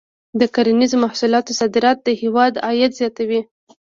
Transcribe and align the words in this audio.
د 0.39 0.41
کرنیزو 0.55 0.97
محصولاتو 1.03 1.57
صادرات 1.59 1.97
د 2.03 2.09
هېواد 2.21 2.53
عاید 2.65 2.91
زیاتوي. 2.99 3.41